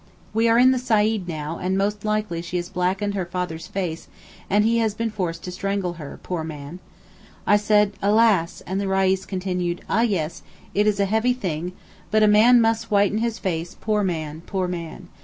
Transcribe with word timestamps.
We 0.33 0.49
are 0.49 0.57
in 0.57 0.71
the 0.71 0.79
Saeed 0.79 1.27
now, 1.27 1.59
and 1.61 1.77
most 1.77 2.03
likely 2.03 2.41
she 2.41 2.57
has 2.57 2.69
blackened 2.69 3.13
her 3.13 3.23
father's 3.23 3.67
face, 3.67 4.07
and 4.49 4.65
he 4.65 4.79
has 4.79 4.95
been 4.95 5.11
forced 5.11 5.43
to 5.43 5.51
strangle 5.51 5.93
her, 6.01 6.19
poor 6.23 6.43
man.' 6.43 6.79
I 7.45 7.57
said 7.57 7.91
'Alas!' 8.01 8.61
and 8.65 8.81
the 8.81 8.87
Reis 8.87 9.27
continued, 9.27 9.81
'ah, 9.87 10.01
yes, 10.01 10.41
it 10.73 10.87
is 10.87 10.99
a 10.99 11.05
heavy 11.05 11.33
thing, 11.33 11.73
but 12.09 12.23
a 12.23 12.27
man 12.27 12.59
must 12.59 12.89
whiten 12.89 13.19
his 13.19 13.37
face, 13.37 13.75
poor 13.79 14.03
man, 14.03 14.41
poor 14.47 14.67
man. 14.67 15.07